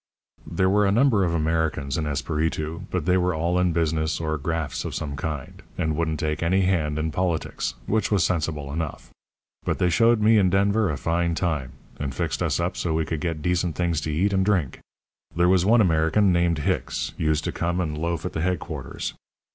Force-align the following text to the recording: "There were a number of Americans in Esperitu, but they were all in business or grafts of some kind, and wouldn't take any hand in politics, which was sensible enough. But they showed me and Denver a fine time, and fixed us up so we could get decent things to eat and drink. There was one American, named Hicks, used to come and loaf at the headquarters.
"There 0.51 0.67
were 0.67 0.87
a 0.87 0.91
number 0.91 1.23
of 1.23 1.31
Americans 1.31 1.95
in 1.95 2.07
Esperitu, 2.07 2.87
but 2.89 3.05
they 3.05 3.17
were 3.17 3.35
all 3.35 3.59
in 3.59 3.71
business 3.71 4.19
or 4.19 4.35
grafts 4.39 4.83
of 4.83 4.95
some 4.95 5.15
kind, 5.15 5.61
and 5.77 5.95
wouldn't 5.95 6.19
take 6.19 6.41
any 6.41 6.61
hand 6.61 6.97
in 6.97 7.11
politics, 7.11 7.75
which 7.85 8.09
was 8.11 8.23
sensible 8.23 8.73
enough. 8.73 9.11
But 9.63 9.77
they 9.77 9.91
showed 9.91 10.19
me 10.19 10.39
and 10.39 10.49
Denver 10.49 10.89
a 10.89 10.97
fine 10.97 11.35
time, 11.35 11.73
and 11.99 12.15
fixed 12.15 12.41
us 12.41 12.59
up 12.59 12.75
so 12.77 12.95
we 12.95 13.05
could 13.05 13.21
get 13.21 13.43
decent 13.43 13.75
things 13.75 14.01
to 14.01 14.11
eat 14.11 14.33
and 14.33 14.43
drink. 14.43 14.79
There 15.35 15.47
was 15.47 15.67
one 15.67 15.81
American, 15.81 16.33
named 16.33 16.57
Hicks, 16.57 17.13
used 17.15 17.43
to 17.43 17.51
come 17.51 17.79
and 17.79 17.95
loaf 17.95 18.25
at 18.25 18.33
the 18.33 18.41
headquarters. 18.41 19.13